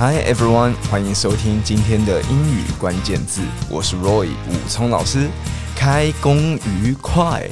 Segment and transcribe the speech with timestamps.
[0.00, 5.28] Hi everyone，欢迎收听今天的英语关键字，我是 Roy 武聪老师。
[5.74, 7.44] 开工愉快，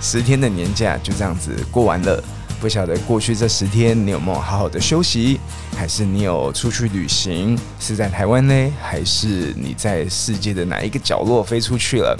[0.00, 2.20] 十天的年假就这样子过完了。
[2.60, 5.38] 不晓得过去这十天你有没有好好的休息，
[5.76, 7.56] 还是你有出去旅行？
[7.78, 12.18] 是在台湾呢，还是你在世界的哪一个角落飞出去了？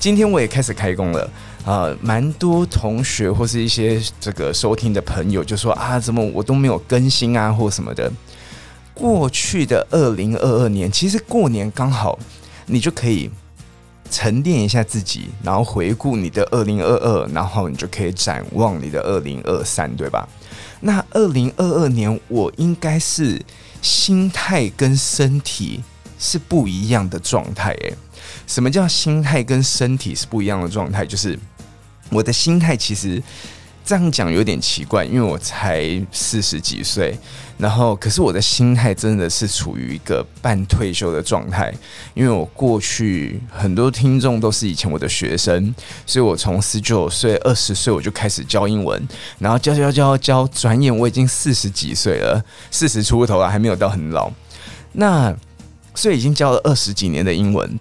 [0.00, 1.30] 今天我也开始开工了
[1.66, 8.10] 啊，蛮多同学或是一些这个收听的朋友就说啊，怎么我都没有更新啊，或什么的。
[8.94, 12.16] 过去的二零二二年，其实过年刚好，
[12.66, 13.28] 你就可以
[14.08, 20.28] 沉淀一下自己，然后回顾你的二零二二，然后你就可以展望你的二零二三，对吧？
[20.80, 23.44] 那二零二二年，我应该是
[23.82, 25.82] 心态跟身体
[26.18, 27.72] 是不一样的状态。
[27.72, 27.94] 诶，
[28.46, 31.04] 什么叫心态跟身体是不一样的状态？
[31.04, 31.38] 就是
[32.10, 33.20] 我的心态其实。
[33.84, 37.14] 这样讲有点奇怪，因为我才四十几岁，
[37.58, 41.70] 然后可是我的心态真的是处于一个半退休的状态，
[42.14, 45.74] 因为我过去很多听众都是以前我的学生，
[46.06, 49.06] 所以我从十九岁、二十岁我就开始教英文，
[49.38, 54.32] 然后教教教教，转眼我已经四十几岁了，四十出头了，还没有到很老，
[54.92, 55.36] 那
[55.94, 57.78] 所以已经教了二十几年的英文。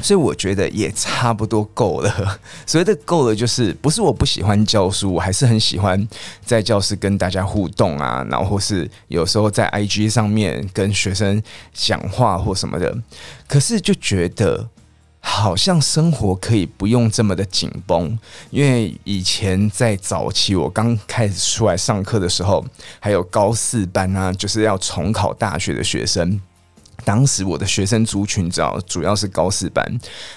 [0.00, 2.38] 所以我觉得也差不多够了。
[2.66, 6.08] 所谓的够了，就是不是我不喜欢教书，我还是很喜欢
[6.44, 12.96] 在教室跟大家互动啊，然后是有时候在 IG 上面跟学生讲话或什么的。
[13.46, 14.68] 可是就觉得
[15.20, 18.16] 好像生活可以不用这么的紧绷，
[18.50, 22.64] 因为以前在早期我刚开始出来上课的时候，
[23.00, 26.40] 还有高四班啊，就是要重考大学的学生。
[27.08, 29.82] 当时我的学生族群主要主要是高四班，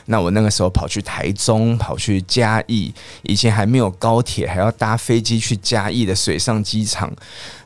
[0.05, 7.11] 那我那个时候跑去台中，跑去嘉义，以前还没有高铁，还要搭飞机去嘉义的水上机场。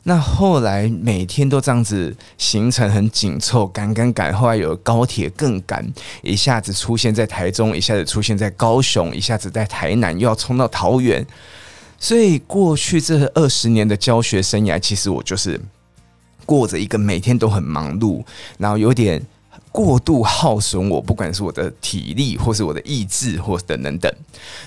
[0.08, 4.34] 那后来每天都这样子，行程很紧凑，赶赶赶。
[4.34, 5.86] 后来有高铁更赶，
[6.24, 11.24] 一下子出现在台中，一下子出现在高雄，一下子在台南，又要冲到桃园。
[12.00, 15.62] 所以过去这二十年的教学生涯，其实我就是。
[16.46, 18.24] 过着一个每天都很忙碌，
[18.58, 19.22] 然后有点
[19.72, 24.14] 过度耗损我，不管是我的体力，或是我的意志，或等等等。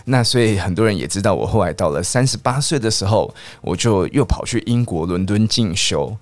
[0.04, 6.16] 那所以很多人也知道，我后来到了三十八岁的时候，我就又跑去英国伦敦进修。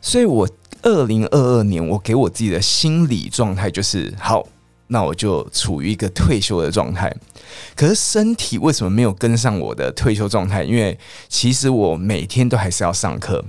[0.00, 0.48] 所以我
[0.82, 4.46] 二零二二年，我给我自己的心理状态就是：好，
[4.86, 7.12] 那我就处于一个退休的状态。
[7.74, 10.62] 可是身体为什么没有跟上我的退休状态？
[10.62, 10.96] 因为
[11.28, 13.44] 其实我每天都还是要上课。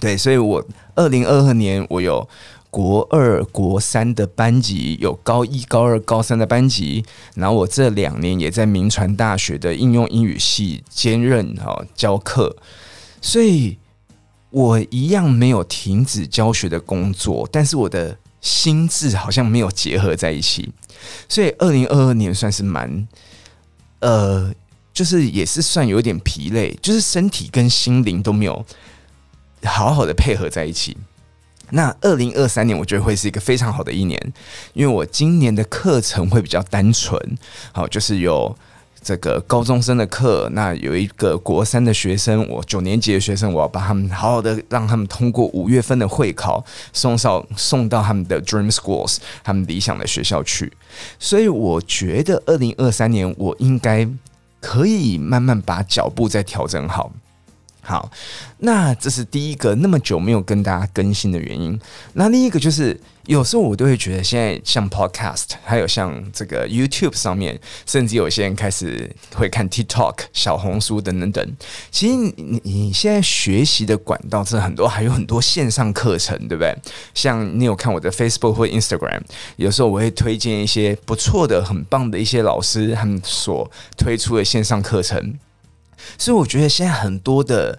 [0.00, 0.64] 对，所以我
[0.94, 2.28] 二零二二年我有
[2.70, 7.04] 国二、国三的班级，有高一、高二、高三的班级，
[7.34, 12.54] 然后我这两年也在名传大学的应用英语系兼任哈教课，
[13.20, 13.78] 所以
[14.50, 20.70] 我一样没有停止教学的工作，但是我的心智好像没有结合在一起，
[21.28, 23.08] 所以二零二二年算是蛮
[24.00, 24.52] 呃，
[24.92, 28.64] 就是也是算有点疲累，就是身体跟心灵都没有。
[29.64, 30.96] 好好的配合在一起。
[31.70, 34.32] 那二零二三年，我觉得会是一个非常好的一年，
[34.72, 37.20] 因为我今年的课程会比较单纯，
[37.72, 38.56] 好，就是有
[39.02, 46.64] 这个高中生的课，那有一个国三的学生，我九年级的学生，我要把他们好好的让他们通过五月份的会考，
[46.94, 50.72] 送上送到他们的 dream schools，他们理想的学校去。
[51.18, 54.08] 所以我觉得二零二三年，我应该
[54.60, 57.12] 可以慢慢把脚步再调整好。
[57.88, 58.10] 好，
[58.58, 61.80] 那这是第一个那么久没有跟大家更新的原因。
[62.12, 71.56] 那另一个就是，有时候我都会觉得，现在像 Podcast，还有像这个 YouTube 上面，甚至有些人开始会看 TikTok、小红书等等等。
[71.90, 76.76] 其实你你现在学习的管道是很多，还有很多线上课程，对不对？
[77.14, 79.22] 像你有看我的 Facebook 或 Instagram，
[79.56, 85.38] 有时候我会推荐一些不错的、很棒的一些老师他们所推出的线上课程。
[86.16, 87.78] 所以我觉得现在很多的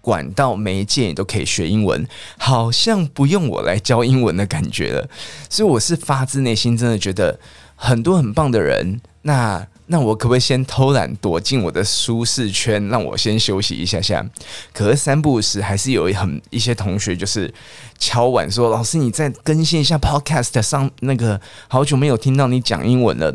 [0.00, 2.06] 管道媒介你都可以学英文，
[2.36, 5.08] 好像不用我来教英文的感觉了。
[5.48, 7.38] 所以我是发自内心真的觉得
[7.74, 14.24] 很多很棒的人，那那我可不可以先偷懒躲进我的舒适圈，让我先休息一下下？
[14.72, 17.52] 可是三不五时还是有很一些同学就是
[17.98, 23.34] 敲碗说：“老师，你再更新一下 Podcast 上那个，好久没有听到你讲英文了。”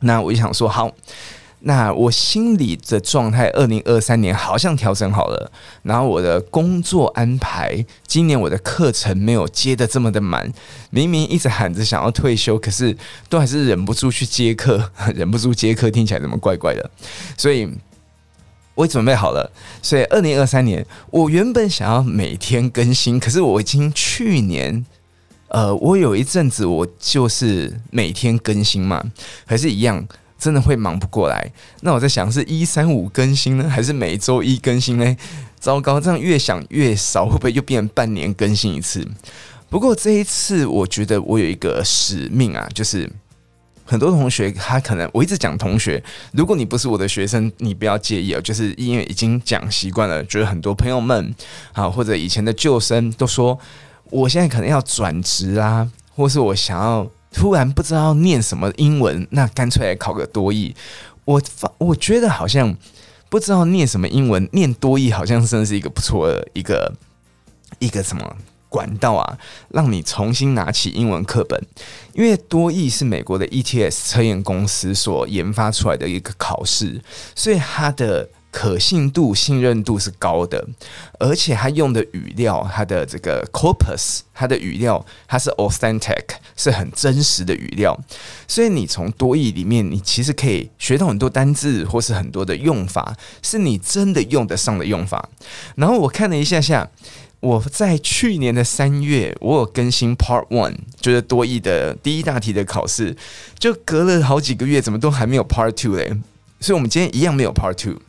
[0.00, 0.92] 那我就想说好。
[1.62, 5.52] 那我心里的状态，二零二三年好像调整好了。
[5.82, 10.50] 然后我的工作安排，今年我的课程没有接得这么的满。
[10.90, 12.96] 明明一直喊着想要退休，可是
[13.28, 16.90] 都还是忍不住去接课， 忍不住接课，听起来怎么怪怪的？
[17.36, 17.68] 所以
[18.74, 19.52] 我准备好了，
[19.82, 24.86] 所以二零二三年我原本想要每天更新，可是我已经去年，
[25.48, 29.04] 呃，我有一阵子我就是每天更新嘛，
[29.44, 30.06] 还是一样，
[30.40, 31.48] 真的会忙不过来。
[31.82, 35.16] 那我在想，是一三五更新呢，还是每周一更新呢？
[35.60, 39.06] 糟糕，这样越想越少，会不会又变半年更新一次？
[39.68, 43.08] 不过这一次，我觉得我有一个使命啊，就是。
[43.84, 46.00] 很多同学，他可能我一直讲同学，
[46.30, 48.40] 如果你不是我的学生，你不要介意哦。
[48.40, 51.34] 就是因为已经讲习惯了，觉得很多朋友们
[51.72, 53.58] 啊，或者以前的旧生都说，
[54.10, 60.74] 我现在可能要转职啊，或是我想要突然不知道念什么英文，那干脆来考个多译。
[61.24, 62.76] 我发我觉得好像
[63.28, 66.92] 不知道念什么英文，念多译好像真的是一个不错的一个
[67.78, 68.36] 一个什么。
[68.70, 69.36] 管道啊，
[69.70, 71.60] 让你重新拿起英文课本，
[72.12, 77.02] 因为多译是美国的 ETS 测验公司所研发出来的一个考试，
[77.34, 80.66] 所以它的可信度、信任度是高的，
[81.18, 86.24] 而且它用的语料，它的这个 corpus，它的语料它是 authentic，
[86.56, 87.98] 是很真实的语料，
[88.48, 95.28] 所以你从多义里面，你其实可以学到很多单字，或是很多的用法，是你真的用得上的用法。
[95.76, 96.90] 然后我看了一下下。
[97.40, 103.16] 我在去年的三月，我有更新 Part One，就是多义的第一大题的考试，
[103.58, 106.20] 就隔了好几个月，怎么都还没有 Part Two 嘞？
[106.60, 108.02] 所以，我们今天一样没有 Part Two。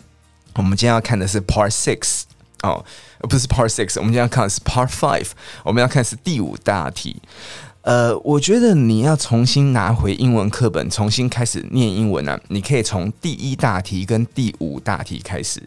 [0.55, 2.23] 我们今天要看的是 Part Six
[2.63, 2.83] 哦，
[3.21, 5.29] 不是 Part Six，我们今天要看的是 Part Five，
[5.63, 7.21] 我们要看的是第五大题。
[7.83, 15.63] 呃，我觉得你要重新拿回英文课本，重新开始念英文啊，你可以从第一大题跟第五大题开始。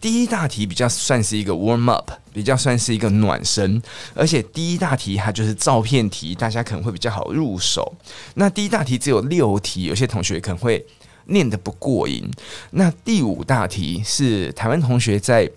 [0.00, 3.80] 第一大题比较算是一个 warm up，比较算是一个暖身，
[4.12, 7.94] 而且第一大题它就是照片题，大家可能会比较好入手。
[8.34, 10.84] 那第一大题只有六题，有些同学可能会
[11.26, 12.30] 念得不过瘾。
[12.70, 15.50] 那第五大题是台湾同学在。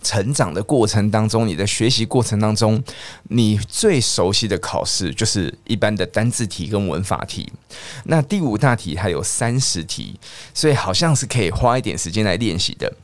[0.00, 2.80] 成长的过程当中，你的学习过程当中，
[3.24, 7.52] 你最熟悉的考试就是一般的单字题跟文法题。
[8.04, 10.14] 那第五大题还有三十题，
[10.54, 12.94] 所以好像是可以花一点时间来练习的。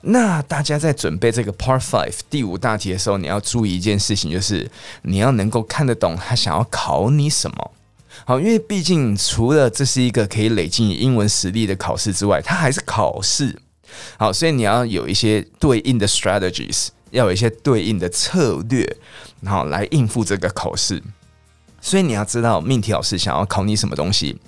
[0.00, 4.70] 那大家在准备这个 Part Five 第五大题的时候，你要注意一件事情，就是
[5.02, 7.70] 你要能够看得懂他想要考你什么。
[8.30, 13.60] 好，因为毕竟除了这是一个可以累积英文实力的考试之外，它还是考试。
[14.16, 18.96] 好，所以你要有一些对应的 strategies，要有一些对应的策略，
[19.40, 21.02] 然后来应付这个考试。
[21.80, 24.38] 所以你要知道命题老师想要考你什么东西。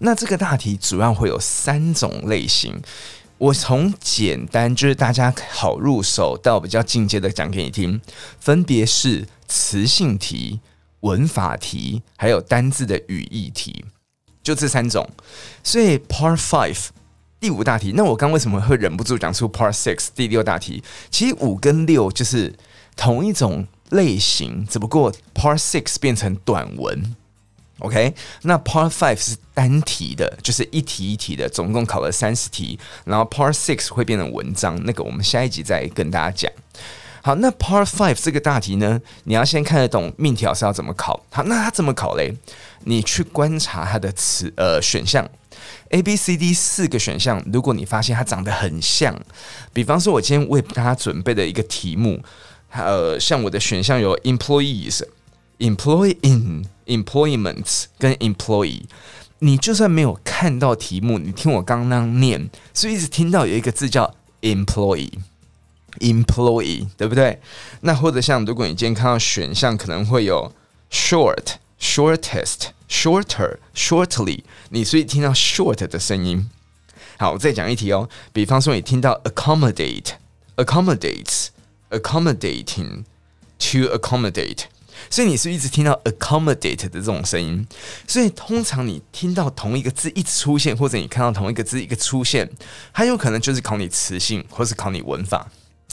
[0.00, 2.78] 那这个大题主要会有三种类型，
[3.38, 8.02] 我从简单就是大家好入手到比较进阶的讲给你听，
[8.38, 10.60] 分别是词性题、
[11.00, 13.84] 文法题，还有单字的语义题，
[14.42, 15.08] 就这三种。
[15.62, 16.88] 所以 Part Five。
[17.40, 20.84] 第五大题，那我刚为什么会忍不住讲出 Part Six 第六大题？
[21.10, 22.54] 其实五跟六就是
[22.96, 27.16] 同一种类型，只不过 Part Six 变成短文
[27.78, 28.14] ，OK？
[28.42, 36.52] 那 Part Five 是单题的，就是一题一题的，总共考了三十题，然后 Part Six 会变成文章，那个我们下一集再跟大家讲。
[37.22, 41.24] 好，那 Part Five 这个大题呢，你要先看得懂命题老师要怎么考。
[41.30, 42.34] 好，那他怎么考嘞？
[42.84, 45.28] 你去观察它的词呃选项。
[45.90, 49.14] A、B、C、D 四个选项，如果你发现它长得很像，
[49.72, 52.22] 比方说，我今天为大家准备的一个题目，
[52.70, 55.02] 呃，像我的选项有 employees、
[55.58, 58.84] employ in、employment 跟 employee，
[59.40, 65.12] 你就算没有看到题目，你听我刚刚那样念，所以一直听到有一个字叫 employee、
[66.00, 67.40] employee，对不对？
[67.82, 70.52] 那或者像，如果你今天看到选项，可能会有
[70.90, 72.70] short、shortest。
[72.90, 76.50] Shorter, shortly，你所以听到 short 的声音。
[77.18, 78.08] 好，我再讲一题哦。
[78.32, 80.14] 比方说，你听到 accommodate,
[80.56, 81.50] accommodates,
[81.90, 83.04] accommodating,
[83.60, 84.64] to accommodate，
[85.08, 87.64] 所以你是一直听到 accommodate 的这种声音。
[88.08, 92.50] 所以通常你听到同一个字一直出现，或者你看到同一个字一个出现，
[92.92, 95.46] 它有可能就是考你词性，或是考你文法。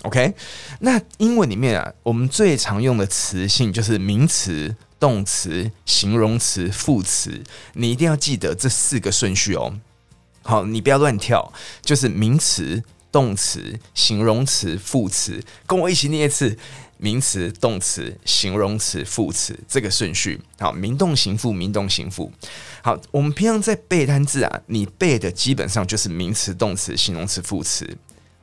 [0.04, 0.34] OK？
[0.80, 4.76] 那英文里面啊，我们最常用的词性就是名词。
[5.00, 9.80] 动词、形容词、副词，你一定要记得这四个顺序哦。
[10.42, 16.58] 好，你不要乱跳，就是名词、动词、形容词、副词，跟我一起念一次：
[16.98, 20.42] 名词、动词、形容词、副词，这个顺序。
[20.58, 22.32] 好，名动形副，名动形副。
[22.82, 27.96] 好，我们平常在背单字啊，你背的基本上就是名词、动词、形容词、副词。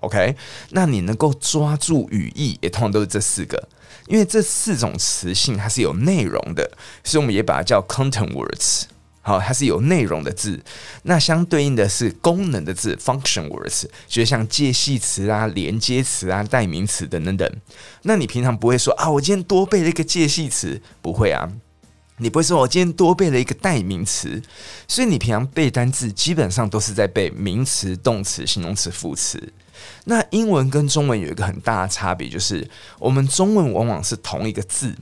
[0.04, 0.36] OK，
[0.70, 3.68] 那你能够抓住语义，也通常都是这四个。
[4.06, 6.70] 因为这四种词性它是有内容的，
[7.02, 8.82] 所以我们也把它叫 content words。
[9.22, 10.62] 好，它是有内容的字。
[11.04, 17.50] 那相对应的是功能的字 （function words），就像介系词啊、连接词啊、代名词等等等。
[18.02, 21.50] 那你平常不会说啊，我今天多背了一个介系词，不会啊。
[22.18, 24.42] 你不会说我今天多背了一个代名词，
[24.86, 29.50] 所以你平常背单字基本上都是在背名词、动词、形容词、副词。
[30.04, 32.68] 那英文跟中文有一个很大的差别，就是
[32.98, 34.94] 我们中文往往是同一个字，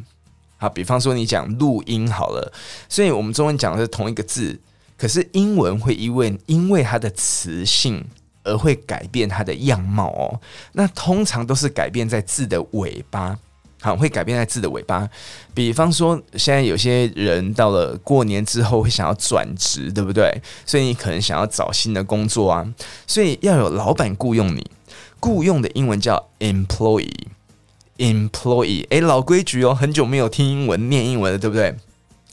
[0.58, 2.52] 好，比方说你讲录音好了，
[2.88, 4.58] 所以我们中文讲的是同一个字，
[4.96, 8.04] 可是英文会因为因为它的词性
[8.44, 10.40] 而会改变它的样貌哦。
[10.72, 13.36] 那通常都是改变在字的尾巴，
[13.80, 15.10] 好，会改变在字的尾巴。
[15.52, 20.40] 比方说，现在有些人到了过年之后会想要转职，对不对？
[20.64, 24.64] 所以你可能想要找新的工作啊，所以要有老板雇佣你。
[25.22, 31.76] 雇佣的英文叫 employee，employee，哎，老规矩哦，很久没有听英文念英文了，对不对？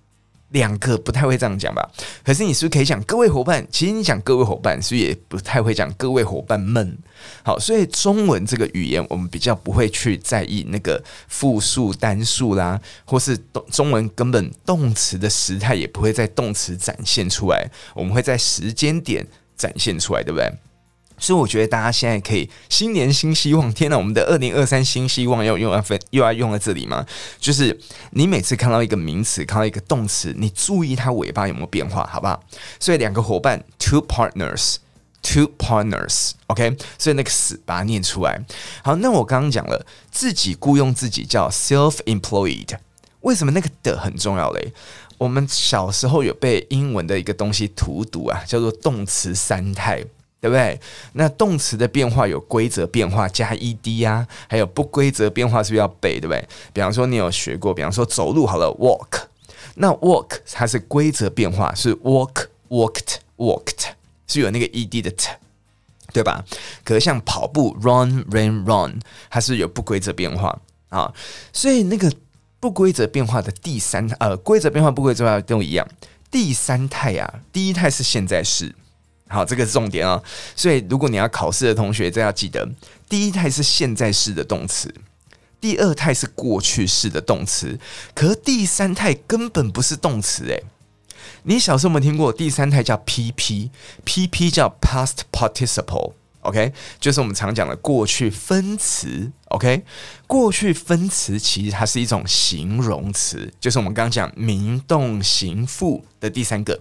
[0.51, 1.91] 两个不太会这样讲吧？
[2.25, 3.67] 可是你是不是可以讲各位伙伴？
[3.71, 6.97] 其实你讲各位伙伴，所以也不太会讲各位伙伴们。
[7.43, 20.53] 好，所以中文这个语言，我们比较不会去在意那个复数、单数啦，或是动中文根本动词的时态也不会在动词展现出来，我们会在时间点展现出来，对不对？
[21.25, 23.73] 所以我觉得大家现在可以新年新希望。
[23.73, 27.07] 天哪，我们的二零二三新希望要用要分又要用在这里吗？
[27.41, 32.45] 就是你每次看到一个名词，看到一个动词，你注意它尾巴有没有变化，好不好？
[32.79, 36.77] 所以两个伙伴，two partners，two partners，OK。
[36.99, 38.39] 所以那个死把它念出来。
[38.83, 42.77] 好，那我刚刚讲了自己雇佣自己叫 self-employed，
[43.21, 44.75] 为什么那个的很重要嘞？
[45.17, 50.05] 我们小时候有被英文的一个东西荼毒啊，叫做动词三态。
[50.45, 50.79] 对不对？
[51.15, 56.21] 那动词的变化有规则变化加 ed 啊，还有不规则变化是不是要背？
[56.21, 56.47] 对不对？
[56.75, 59.23] 比方说你有学过，比方说走路好了，walk，
[59.77, 63.87] 那 walk 它是规则变化，是 walk walked walked
[64.27, 65.31] 是有那个 ed 的 t，
[66.13, 66.45] 对吧？
[66.85, 70.61] 可是像跑步 run ran run，它是有不规则变化
[70.91, 71.11] 啊，
[71.55, 72.13] 所以那个
[72.61, 75.89] 不规则变化的第三呃规则变化不规则变化都一样，
[76.31, 78.75] 第三态啊，第一态是现在式。
[79.35, 80.23] 好，这个是重点啊！
[80.55, 82.65] 所以如果你要考试的同学，这要记得：
[83.09, 84.95] 第一态是现在式的动词，
[85.61, 87.77] 第二态是过去式的动词，
[88.15, 90.63] 可是第三态根本不是动词诶，
[91.43, 96.73] 你小时候有没有听过第三态叫 PP？PP 叫 past participle，OK？
[97.01, 99.83] 就是我们常讲的过去分词，OK？
[100.29, 106.81] 过去分词其实它是一种形容词，就是我们刚刚讲名动形副的第三个。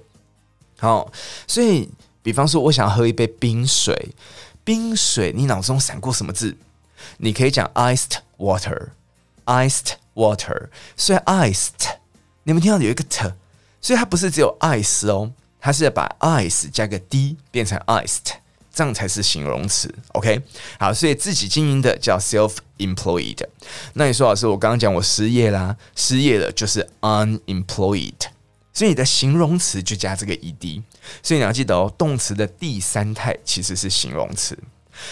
[0.78, 1.12] 好，
[1.47, 1.89] 所以。
[2.23, 4.15] 比方说，我想喝一杯冰水，
[4.63, 6.57] 冰水，你脑中闪过什么字？
[7.17, 10.69] 你可以讲 iced water，iced water。
[10.95, 11.97] 所以 iced，
[12.43, 13.33] 你们听到有一个 t，
[13.81, 18.36] 所以它不是只有 ice 哦，它是把 ice 加个 d 变成 iced，
[18.73, 19.93] 这样才是形容词。
[20.13, 20.41] OK，
[20.79, 23.45] 好，所以自己经营的叫 self-employed。
[23.93, 28.33] 那你说老师，我刚刚讲我失业啦，失业了就是 unemployed。
[28.73, 30.81] 所以你的形容词就加这个 ed，
[31.21, 34.57] 所以你要记得哦，动词的第三态其实是形容词。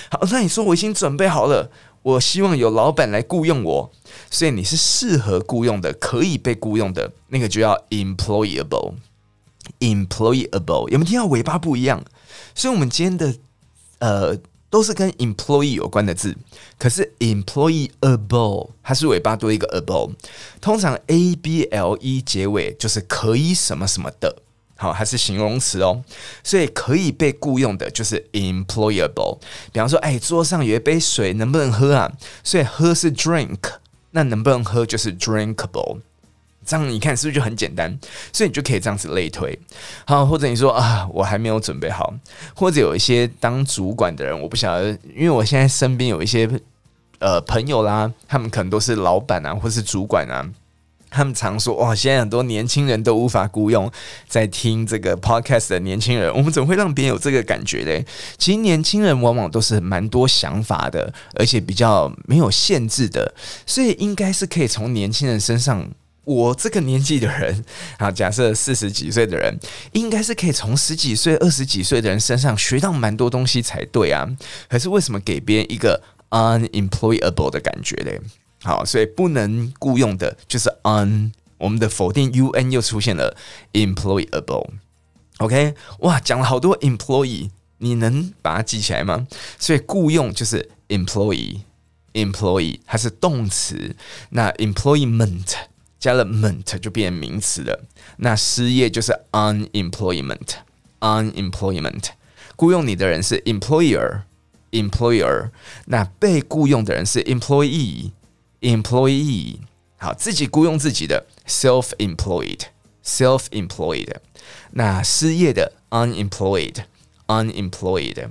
[0.09, 1.71] 好，那你说我已经准备好了，
[2.01, 3.91] 我希望有老板来雇佣我，
[4.29, 8.95] 所以你是适合雇佣的，可以被雇佣的那个就要 employable。
[9.79, 12.03] employable 有没有听到尾巴不一样？
[12.55, 13.35] 所以我们今天的
[13.99, 14.37] 呃。
[14.71, 16.35] 都是跟 employee 有关的字，
[16.79, 20.13] 可是 employable 它是尾巴多一个 able，
[20.59, 24.37] 通常 a b l e 结尾就是可以什么什么的，
[24.77, 26.01] 好，还是形容词哦，
[26.43, 29.39] 所以可以被雇佣的就是 employable。
[29.73, 32.11] 比方说，哎，桌上有一杯水，能不能喝啊？
[32.43, 33.59] 所以喝是 drink，
[34.11, 35.99] 那能不能喝就是 drinkable。
[36.63, 37.97] 这样你看是不是就很简单？
[38.31, 39.57] 所以你就可以这样子类推，
[40.05, 42.13] 好，或者你说啊，我还没有准备好，
[42.55, 46.49] 或者有一些当主管的人，我不晓得，因为我现在身边有一些
[47.19, 50.47] 呃朋友啦，他们可能都是老板啊，或是主管啊，
[51.09, 53.91] 他们常说哇，现在很多年轻人都无法雇佣，
[54.27, 58.05] 在听这个 podcast 的年轻人，我们怎么会让别人有这个感觉嘞？
[58.37, 63.33] 其实年轻人往往都是蛮多想法的，而且比较没有限制的，
[63.65, 65.89] 所以应该是可以从年轻人身上。
[66.23, 67.65] 我这个年纪的人
[67.97, 69.57] 啊，假设四十几岁的人，
[69.93, 74.29] 应该是可以从十几岁、二十几岁的人身上学到蛮多东西才对啊。
[74.69, 78.21] 可是为什么给别人一个 unemployable 的感觉嘞？
[78.63, 83.35] 好，所以不能雇佣的就是 un，我们的否定 un 又出现了
[83.73, 84.69] employable。
[85.39, 89.25] OK，哇，讲了好多 employee，你能把它记起来吗？
[89.57, 93.95] 所以雇佣就是 employee，employee 它是动词，
[94.29, 95.55] 那 employment。
[96.00, 97.84] 加了 ment 就变名词了。
[98.18, 102.10] 那失业就是 unemployment，unemployment。
[102.56, 105.50] 雇佣你的人是 employer，employer。
[105.86, 109.58] 那被雇佣的人是 employee，employee。
[109.98, 114.14] 好，自己雇佣自己的 self-employed，self-employed。
[114.72, 118.28] 那失业的 unemployed，unemployed。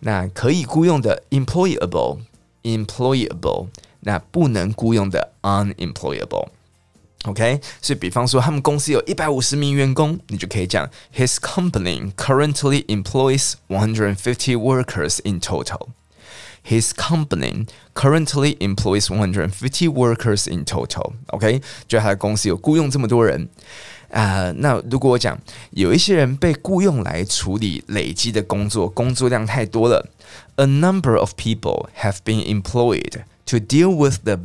[0.00, 3.68] 那可以雇佣的 employable，employable。
[4.00, 6.48] 那不能雇佣的 unemployable。
[7.24, 15.88] OK，所以比方说他们公司有一百五十名员工，你就可以讲 His company currently employs one hundred and fifty workers in total.
[16.62, 21.12] His company currently employs one hundred and fifty workers in total.
[21.28, 23.48] OK，就他的公司有雇佣这么多人
[24.10, 24.52] 啊、呃。
[24.52, 25.38] 那如果我讲
[25.70, 30.06] 有一些人被雇佣来处理累积的工作，工作量太多了，
[30.56, 34.38] A number of people have been employed to deal with the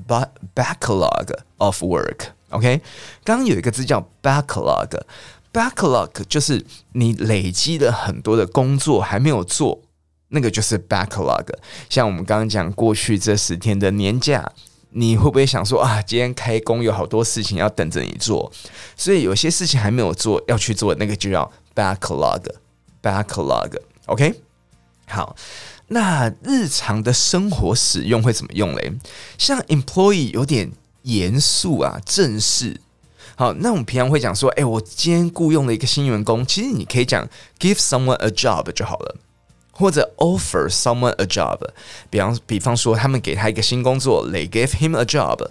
[0.55, 2.27] backlog of work.
[2.54, 2.80] OK，
[3.24, 9.82] 刚刚有一个字叫 backlog，backlog 就是你累积了很多的工作还没有做，
[10.28, 11.48] 那个就是 backlog。
[11.90, 14.52] 像我们刚刚讲过去这十天的年假，
[14.90, 18.52] 你会不会想说啊，今天开工有好多事情要等着你做，
[18.96, 23.72] 所以有些事情还没有做要去做，那个就叫 backlog，backlog。
[24.06, 24.32] OK，
[25.08, 25.34] 好，
[25.88, 28.92] 那日常的生活使用会怎么用嘞？
[29.36, 30.70] 像 employee 有点。
[31.04, 32.80] 严肃啊，正式。
[33.36, 39.16] 好，那我们平常会讲说，哎、我今天雇佣了一个新员工，其实你可以讲 give someone a job 就好了，
[39.72, 41.58] 或者 offer someone a job。
[42.10, 45.48] 比方，比方说，他们给他一个新工作，they gave him a job。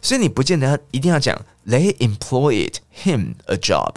[0.00, 3.92] 所以你不见得一定要讲 they employed him a job。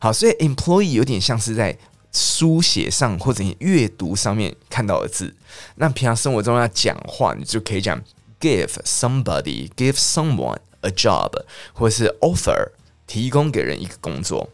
[0.00, 1.78] 好，所以 employee 有点像是在
[2.12, 5.34] 书写上或者你阅读上面看到的字。
[5.76, 8.02] 那平常生活中要讲话，你就可以讲。
[8.39, 12.69] Give somebody, give someone a job，或是 offer
[13.05, 14.49] 提供给人一个工作。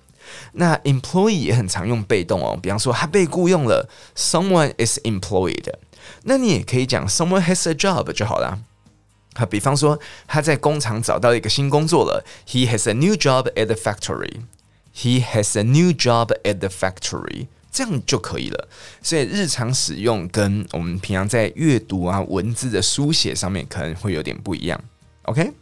[0.54, 5.72] 那 employee 也很常用被动哦，比方说他被雇佣了，someone is employed。
[6.24, 8.60] 那你也可以讲 someone has a job 就好了。
[9.36, 17.48] 好，比方说他在工厂找到一个新工作了，he has a new job at the factory。He has a new job at the factory。
[17.71, 18.69] 这样就可以了，
[19.01, 24.83] 所以日常使用跟我们平常在阅读啊文字的书写上面可能会有点不一样。
[25.23, 25.53] OK，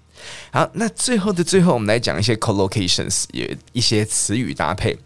[0.50, 4.98] 好，那最后的最后，我们来讲一些 collocations，也一些词语搭配。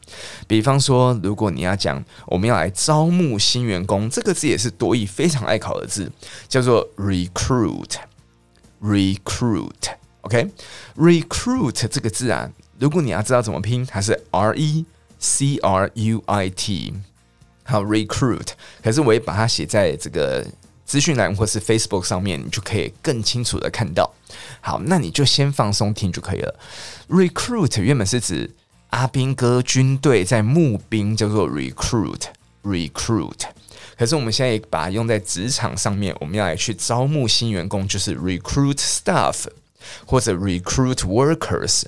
[0.47, 6.11] 比方说，如果你要讲我们要来招募新员工，这个字也是多益非常爱考的字，
[6.49, 7.97] 叫做 recruit。
[8.81, 9.73] recruit，OK，recruit、
[10.23, 10.51] okay?
[10.97, 14.87] recruit 这个字啊，如果你要知道怎么拼，它是 R E。
[15.23, 16.93] C R U I T，
[17.63, 18.49] 好，recruit。
[18.83, 20.45] 可是我也把它写在这个
[20.85, 24.13] 资讯栏或是 Facebook 上面，你就可以更清楚的看到。
[24.61, 26.59] 好，那你就先放松听就可以了。
[27.09, 28.51] Recruit 原本是指
[28.91, 32.23] 阿兵哥军队在募兵，叫做 recruit。
[32.65, 33.45] recruit。
[33.97, 39.45] 可是我们现在也把它用在职场上面，我们要来去招募新员工，就是 recruit staff
[40.05, 41.85] 或者 recruit workers。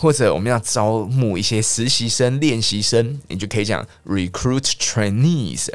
[0.00, 5.68] 或者我们要招募一些实习生、练习生，你就可以讲 recruit trainees。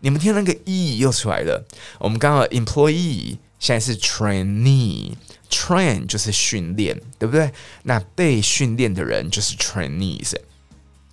[0.00, 1.64] 你们听那个 e 又出来了。
[1.98, 7.50] 我们刚刚 employee 现在是 trainee，train 就是训练，对不对？
[7.84, 10.34] 那被训练的人就是 trainees。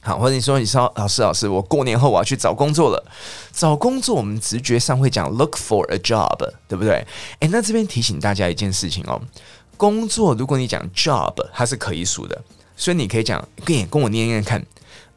[0.02, 3.06] 好，或者你说你说老师老师，我过年后我要去找工作了。
[3.54, 7.08] 找工作我们直觉上会讲 look for a job，对不对？
[7.40, 9.22] 诶，那这边提醒大家一件事情哦。
[9.80, 12.38] 工作，如果你讲 job，它是可以数的，
[12.76, 14.62] 所以你可以讲跟你跟我念念看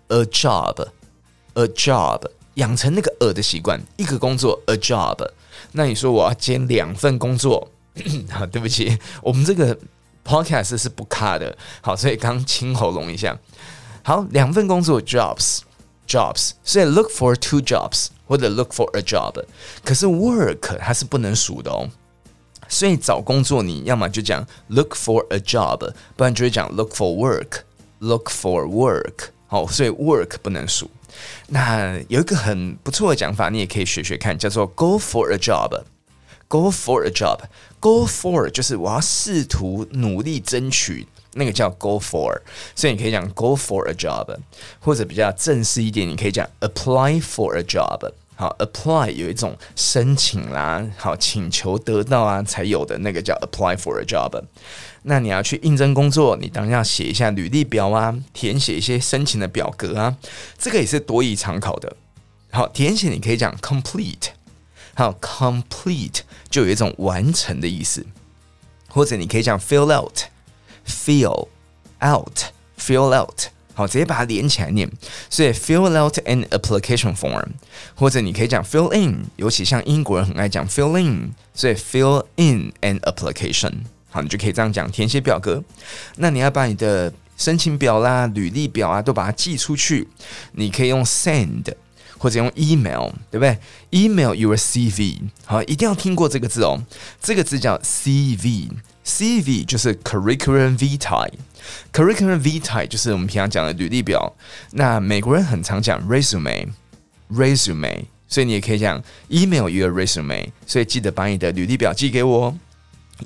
[0.06, 2.20] ，a job，a job，
[2.54, 5.28] 养成那个 a 的习惯，一个工作 a job。
[5.72, 7.68] 那你说我要兼两份工作，
[8.30, 9.76] 好，对不起，我们这个
[10.24, 13.36] podcast 是不卡的，好，所以刚清喉咙一下。
[14.04, 19.42] 好，两份工作 jobs，jobs，所以 look for two jobs 或者 look for a job，
[19.84, 21.90] 可是 work 它是不能数的哦。
[22.72, 29.28] 所以找工作，你要么就讲 look for a job，不然就会讲 look for work，look for work。
[29.46, 30.90] 好，所以 work 不能数。
[31.48, 35.82] 那有一个很不错的讲法，你也可以学学看，叫做 go for a job。
[36.48, 42.40] go for a job，go for 就是我要试图努力争取，那个叫 go for。
[42.74, 44.34] 所以你可以讲 go for a job，
[44.80, 48.10] 或者比较正式一点，你可以讲 apply for a job。
[48.42, 54.42] 好，apply 有一种申请啦，好，请求得到啊才有的那个叫 apply for a job。
[55.04, 60.16] 那你要去应征工作，你当然要写一下履历表啊，填写一些申请的表格啊，
[60.58, 61.94] 这个也是多以常考的。
[62.50, 64.30] 好，填写你可以讲 complete，
[64.94, 68.04] 好，complete 就有一种完成的意思，
[68.88, 71.46] 或者你可以讲 fill out，fill
[72.00, 73.42] out，fill out。
[73.74, 74.90] 好，直接把它连起来念。
[75.30, 77.46] 所以 fill out an application form，
[77.94, 83.72] 或者你可以讲 fill in，尤其像英国人很爱讲 fill in，所以 fill in an application。
[84.10, 85.62] 好，你就可以这样讲，填写表格。
[86.16, 90.06] 那你要把你的申请表啦、履历表啊，都把它寄出去。
[90.52, 91.72] 你可以用 send，
[92.18, 93.56] 或者用 email，对不对
[93.90, 95.18] ？email your CV。
[95.46, 96.84] 好，一定要听过这个字哦。
[97.22, 98.68] 这个字叫 CV。
[99.04, 104.32] CV 就是 curriculum vitae，curriculum vitae 就是我们平常讲的履历表。
[104.72, 110.48] 那美国人很常讲 resume，resume，所以你也可以讲 email your resume。
[110.66, 112.56] 所以记得把你的履历表寄给我。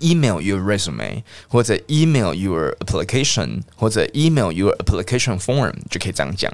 [0.00, 6.52] Email your resume，或者 email your application，或者 email your application form，就可以这样讲。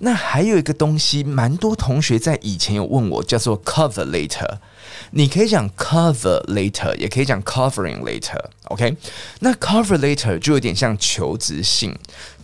[0.00, 4.58] 那还有一个东西，蛮多同学在以前有问我，叫做 cover letter。
[5.12, 8.50] 你可以讲 cover letter，也可以讲 covering letter。
[8.68, 8.96] OK，
[9.40, 11.94] 那 cover letter 就有点像求职信，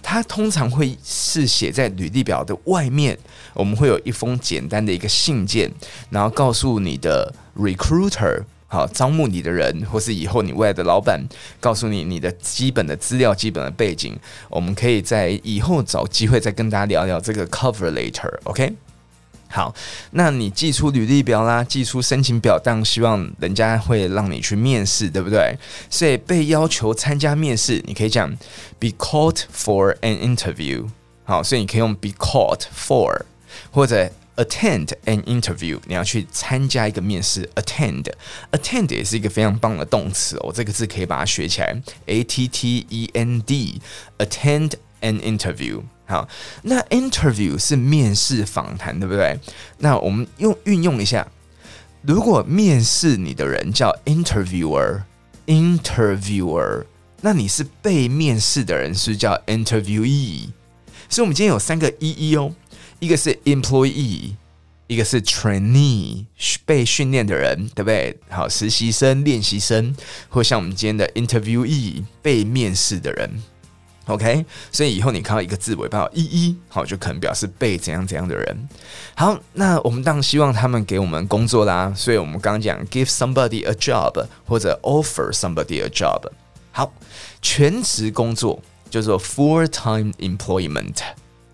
[0.03, 3.19] 它通常会是写在履历表的外面。
[3.55, 5.71] 我们会有一封简单的一个信件，
[6.11, 8.45] 然后告诉你的 recruiter。
[8.73, 11.21] 好，招募你的人，或是以后你未来的老板，
[11.59, 14.17] 告诉你你的基本的资料、基本的背景，
[14.49, 18.73] 我们可以在以后找机会再跟大家聊聊这个 cover letter，OK？
[19.51, 19.75] 好，
[20.13, 25.57] 那你寄出履历表啦，寄出申请表单，希望人家会让你去面试，对不对？
[25.91, 28.31] 所以被要求参加面试，你可以讲
[28.79, 30.87] be called for an interview。
[31.25, 33.23] 好，所以你可以用 be called for
[33.71, 34.11] 或者。
[34.37, 37.47] Attend an interview，你要去参加一个面试。
[37.57, 41.79] Attend，attend 也是一个非常棒的动词哦，这个字可以把它学起来。
[42.07, 45.83] A T T E N D，attend an interview。
[46.11, 46.29] 好，
[46.63, 49.39] 那 interview 是面试访谈，对不对？
[49.79, 51.25] 那我们用运用一下，
[52.03, 56.85] 如果面试你的人叫 interviewer，interviewer，
[57.21, 60.49] 那你是被面试的人是叫 interviewee。
[61.09, 62.53] 所以，我们今天有三个 E E 哦。
[62.99, 64.33] 一个是 employee，
[64.89, 66.27] 一个是 trainee，
[66.67, 68.19] 被训练的人，对不对？
[68.29, 69.95] 好，实习生、练习生，
[70.29, 73.31] 或像我们今天的 interviewee，被面试的人。
[74.11, 78.69] OK，所以以后你看到一个字尾巴一一好，就可能表示被怎样怎样的人。
[79.15, 86.21] 好，那我们当然希望他们给我们工作啦，所以我们刚刚讲 give somebody a job 或者 offer somebody a job。
[86.73, 86.93] 好，
[87.41, 90.97] 全职工作叫做 full-time employment。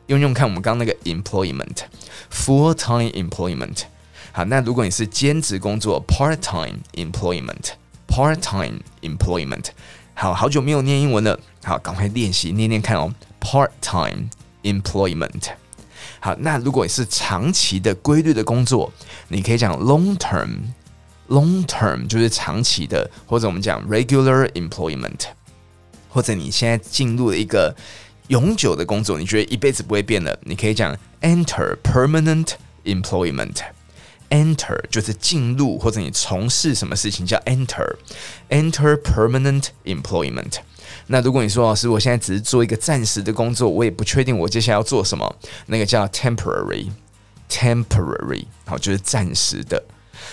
[0.06, 3.82] 用用看，我们刚刚那个 employment，full time employment。
[4.32, 9.66] 好，那如果你是兼职工作，part time employment，part time employment。
[10.14, 14.28] 好，好久没有念英文了，好，赶快练习念念看哦，part time
[14.62, 15.50] employment。
[16.20, 18.92] 好，那如果你是长期的规律的工作，
[19.28, 25.24] 你可以讲 long term，long term 就是长期的，或者我们讲 regular employment，
[26.08, 27.74] 或者你现在进入了一个。
[28.28, 33.58] 永久的工作，你觉得一辈子不会变的，你可以讲 enter permanent employment。
[34.30, 37.94] enter 就是进入或者你从事什么事情叫 enter。
[38.50, 40.54] enter permanent employment。
[41.08, 46.88] 那如果你说老师，我现在只是做一个暂时的工作，我也不确定我接下来要做什么，那个叫 temporary。
[47.48, 49.84] temporary 好，就是暂时的。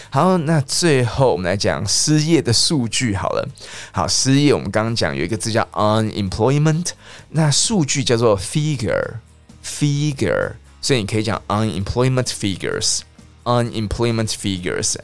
[0.09, 3.47] 好，那最后我们来讲失业的数据好了。
[3.91, 6.87] 好，失业我们刚刚讲有一个字叫 unemployment，
[7.29, 14.95] 那数据叫做 figure，figure，所以你可以讲 unemployment figures，unemployment figures。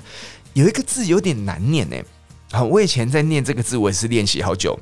[0.53, 1.97] 有一个字有点难念呢。
[2.51, 4.79] 好，我以前在念这个字，我也是练习好久，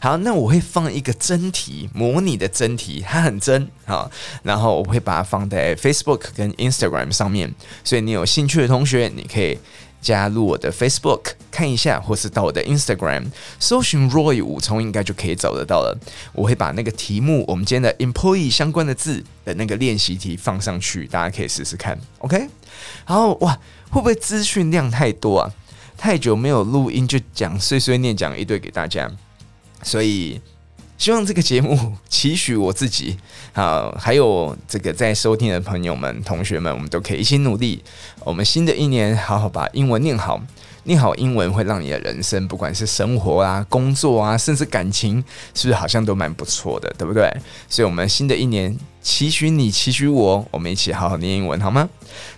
[0.00, 4.10] 好，那我会放一个真题，模拟的真题，它很真，好，
[4.42, 9.58] 然后我会把它放在 Facebook 跟 Instagram 上面，所以你有兴趣的同学，你可以。
[10.00, 13.26] 加入我的 Facebook 看一下，或是到我的 Instagram
[13.58, 15.98] 搜寻 Roy 武聪，应该就可以找得到了。
[16.32, 21.98] 我会把那个题目，我们今天的 employee 相关的字的那个练习题放上去，大家可以试试看。
[22.18, 22.38] OK，
[23.06, 23.52] 然后哇，
[23.90, 25.52] 会不会资讯量太多啊？
[25.96, 29.10] 太久没有录音，就讲碎碎念，讲一堆给大家，
[29.82, 30.40] 所以。
[30.98, 33.16] 希望这个节目期许我自己，
[33.52, 37.80] 好，还有这个在收听的朋友们、同学们，我们都可以一起努力。
[38.24, 40.42] 我们新的一年，好好把英文念好，
[40.82, 45.22] 念好英文会让你的人生，不管是生活啊、工作啊，甚至感情，
[45.54, 47.30] 是不是好像都蛮不错的，对不对？
[47.68, 51.88] 所以，我们新的一年期许你，期许我，我们一起好好念英文，好吗？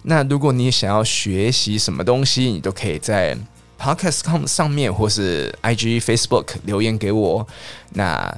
[0.02, 3.38] 那如果你想要学习什么东西，你都可以在。
[3.80, 7.46] Podcast.com 上面或是 IG、Facebook 留言给我，
[7.94, 8.36] 那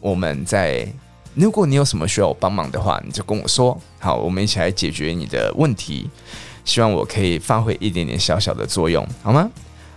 [0.00, 0.88] 我们在，
[1.34, 6.08] 如果你有什么需要我帮忙的话，你就跟我说，好，我们一起来解决你的问题。
[6.64, 9.50] 希望我可以发挥一点点小小的作用，好吗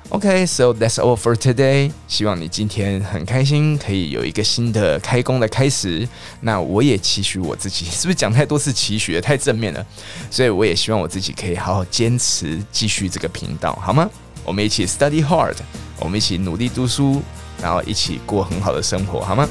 [0.10, 1.90] OK，so、that's all for today。
[2.08, 6.08] 希望你今天很开心，可以有一个新的开工的开始。
[6.42, 9.86] 那我也期许我自己， 是不是讲太多次期许了，太正面了？
[10.30, 14.10] 所以我也希望我自己可以好好坚持，继续这个频道，好吗？
[14.44, 15.56] 我们一起 study hard，
[16.00, 17.22] 我们一起努力读书，
[17.62, 19.48] 然后一起过很好的生活，好吗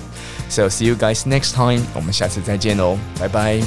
[0.48, 1.82] ？So see you guys next time。
[1.94, 3.60] 我们下次再见哦，拜拜。